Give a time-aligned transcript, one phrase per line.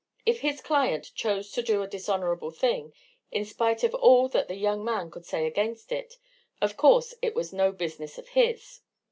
[0.25, 2.91] If his client chose to do a dishonourable thing,
[3.29, 6.17] in spite of all that the young man could say against it,
[6.59, 8.79] of course it was no business of his.